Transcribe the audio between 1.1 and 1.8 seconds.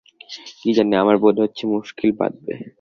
বোধ হচ্ছে